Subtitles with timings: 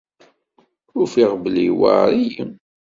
[1.01, 2.43] Ufiɣ belli iwɛer-iyi.